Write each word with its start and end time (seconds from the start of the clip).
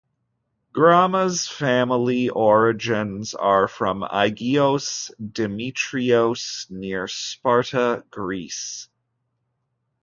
Grammas's 0.73 1.47
family 1.47 2.27
origins 2.29 3.35
are 3.35 3.67
from 3.67 4.01
Agios 4.01 5.11
Dimitrios 5.21 6.67
near 6.71 7.07
Sparta, 7.07 8.03
Greece. 8.09 8.89